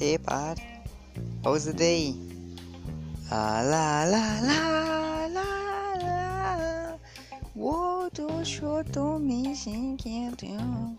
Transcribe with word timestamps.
E 0.00 0.18
para. 0.18 0.60
Ousa 1.44 1.72
daí. 1.72 2.14
Ah, 3.30 3.62
la 3.62 4.04
la 4.04 4.40
la 4.40 5.28
la. 5.28 5.96
lá. 6.04 6.98
O 7.56 7.68
outro 8.04 8.44
show 8.44 8.82
me 9.18 9.54
sentindo. 9.54 10.98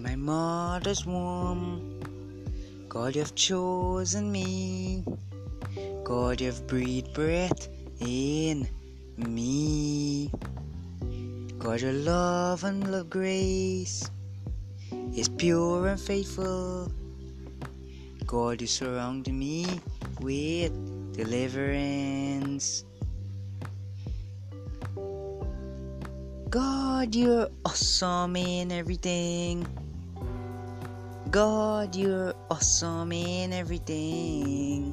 In 0.00 0.06
my 0.06 0.16
mother's 0.16 1.04
womb, 1.04 2.00
God, 2.88 3.14
you've 3.14 3.34
chosen 3.34 4.32
me. 4.32 5.04
God, 6.04 6.40
you've 6.40 6.66
breathed 6.66 7.12
breath 7.12 7.68
in 8.00 8.66
me. 9.18 10.32
God, 11.58 11.82
your 11.82 11.92
love 11.92 12.64
and 12.64 12.90
love 12.90 13.10
grace 13.10 14.10
is 15.14 15.28
pure 15.28 15.88
and 15.88 16.00
faithful. 16.00 16.90
God, 18.24 18.62
you 18.62 18.66
surround 18.66 19.28
me 19.28 19.66
with 20.22 20.72
deliverance. 21.12 22.86
God, 26.50 27.14
you're 27.14 27.46
awesome 27.64 28.34
in 28.34 28.72
everything. 28.72 29.64
God, 31.30 31.94
you're 31.94 32.34
awesome 32.50 33.12
in 33.12 33.52
everything. 33.52 34.90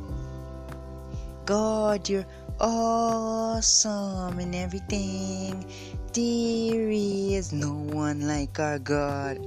God, 1.46 2.08
you're 2.08 2.28
awesome 2.60 4.40
in 4.40 4.54
everything. 4.54 5.66
There 6.14 6.92
is 6.94 7.52
no 7.52 7.74
one 7.74 8.28
like 8.28 8.60
our 8.60 8.78
God. 8.78 9.42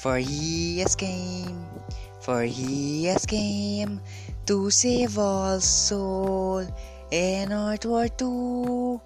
For 0.00 0.16
he 0.16 0.78
has 0.78 0.96
came, 0.96 1.66
for 2.22 2.40
he 2.40 3.04
has 3.04 3.26
came 3.26 4.00
to 4.46 4.70
save 4.70 5.18
all 5.18 5.60
soul 5.60 6.64
and 7.12 7.52
earth 7.52 7.84
war 7.84 8.08
too 8.08 8.98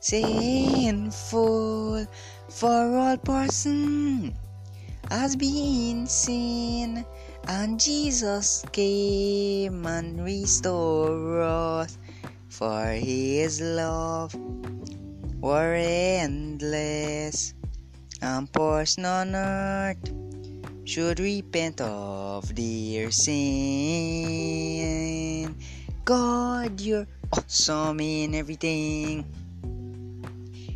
sinful 0.00 1.36
for 2.48 2.96
all 2.96 3.18
person 3.18 4.34
has 5.10 5.36
been 5.36 6.06
sin 6.06 7.04
and 7.48 7.78
Jesus 7.78 8.64
came 8.72 9.84
and 9.84 10.24
restored 10.24 11.42
us 11.42 11.98
for 12.48 12.86
his 12.86 13.60
love. 13.60 14.34
Were 15.42 15.74
endless 15.74 17.52
and 18.22 18.50
person 18.50 19.04
on 19.04 19.34
earth 19.34 19.98
should 20.84 21.20
repent 21.20 21.82
of 21.82 22.54
their 22.54 23.10
sin. 23.10 23.92
God 26.04 26.80
you're 26.80 27.06
awesome 27.32 28.00
in 28.00 28.34
everything 28.34 29.24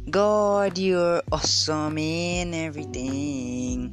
God, 0.09 0.79
you're 0.79 1.21
awesome 1.33 1.99
in 1.99 2.55
everything. 2.55 3.91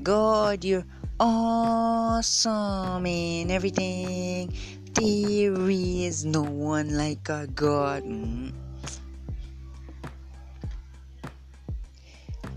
God, 0.00 0.64
you're 0.64 0.86
awesome 1.18 3.04
in 3.04 3.50
everything. 3.50 4.54
There 4.94 5.68
is 5.68 6.24
no 6.24 6.42
one 6.42 6.96
like 6.96 7.28
our 7.28 7.48
God. 7.48 8.04
Mm. 8.04 8.52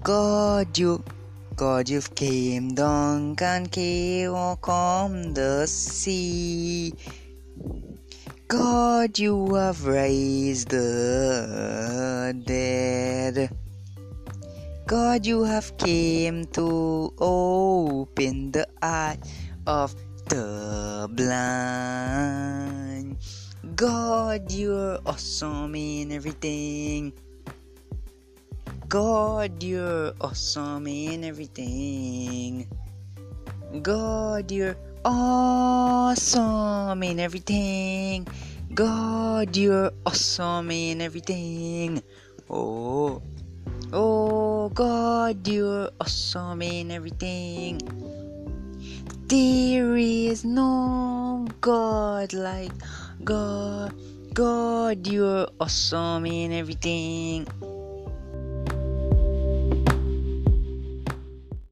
God, 0.04 0.78
you, 0.78 1.04
God, 1.56 1.90
you've 1.90 2.14
came 2.14 2.76
down 2.76 3.36
and 3.42 3.72
came 3.72 4.36
on 4.36 5.34
the 5.34 5.66
sea. 5.66 6.94
God, 8.56 9.20
you 9.20 9.54
have 9.56 9.86
raised 9.86 10.70
the 10.70 12.32
dead. 12.48 13.52
God, 14.88 15.26
you 15.26 15.44
have 15.44 15.76
came 15.76 16.46
to 16.56 17.12
open 17.20 18.56
the 18.56 18.66
eye 18.82 19.20
of 19.68 19.94
the 20.30 21.10
blind. 21.12 23.18
God, 23.76 24.50
you're 24.50 25.00
awesome 25.06 25.76
in 25.76 26.14
everything. 26.14 27.12
God, 28.88 29.62
you're 29.62 30.14
awesome 30.22 30.88
in 30.88 31.26
everything. 31.26 32.70
God, 33.82 34.50
you're 34.50 34.78
awesome 35.06 37.04
in 37.04 37.20
everything. 37.20 38.28
God, 38.74 39.56
you're 39.56 39.92
awesome 40.06 40.72
in 40.72 41.00
everything. 41.00 42.02
Oh, 42.50 43.22
oh, 43.94 44.70
God, 44.70 45.48
you're 45.48 45.90
awesome 46.02 46.62
in 46.64 46.90
everything. 46.90 47.80
There 49.28 49.96
is 49.96 50.44
no 50.44 51.48
God 51.62 52.34
like 52.34 52.74
God. 53.24 53.94
God, 54.34 55.08
you're 55.08 55.48
awesome 55.62 56.26
in 56.26 56.52
everything. 56.52 57.48